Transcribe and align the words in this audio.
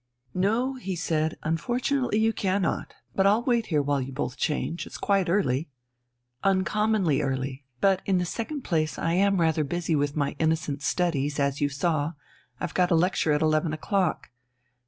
"No," 0.33 0.73
he 0.77 0.95
said, 0.95 1.37
"unfortunately 1.43 2.17
you 2.17 2.33
cannot. 2.33 2.95
But 3.15 3.27
I'll 3.27 3.43
wait 3.43 3.67
here 3.67 3.83
while 3.83 4.01
you 4.01 4.11
both 4.11 4.35
change. 4.35 4.87
It's 4.87 4.97
quite 4.97 5.29
early...." 5.29 5.69
"Uncommonly 6.43 7.21
early. 7.21 7.65
But 7.81 8.01
in 8.07 8.17
the 8.17 8.25
second 8.25 8.63
place 8.63 8.97
I 8.97 9.13
am 9.13 9.39
rather 9.39 9.63
busy 9.63 9.95
with 9.95 10.15
my 10.17 10.35
innocent 10.39 10.81
studies, 10.81 11.39
as 11.39 11.61
you 11.61 11.69
saw. 11.69 12.13
I've 12.59 12.73
got 12.73 12.89
a 12.89 12.95
lecture 12.95 13.31
at 13.31 13.43
eleven 13.43 13.73
o'clock." 13.73 14.31